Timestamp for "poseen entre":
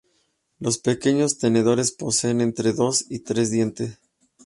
1.91-2.73